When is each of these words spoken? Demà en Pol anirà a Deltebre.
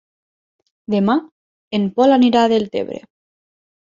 Demà 0.93 1.17
en 1.81 1.87
Pol 1.99 2.17
anirà 2.17 2.43
a 2.47 2.51
Deltebre. 2.55 3.03